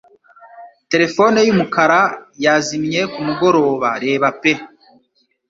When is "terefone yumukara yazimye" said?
0.91-3.01